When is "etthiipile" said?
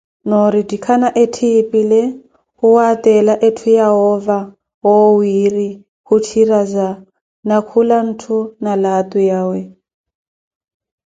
1.23-1.99